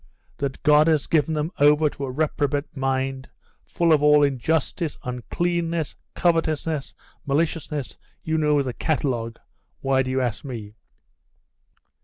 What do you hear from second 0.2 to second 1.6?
That God has given them